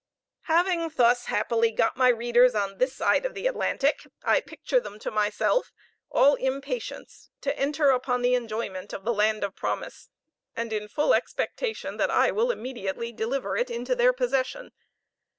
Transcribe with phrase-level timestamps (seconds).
[0.45, 4.97] Having thus happily got my readers on this side of the Atlantic, I picture them
[4.97, 5.71] to myself,
[6.09, 10.09] all impatience to enter upon the enjoyment of the land of promise,
[10.55, 14.71] and in full expectation that I will immediately deliver it into their possession.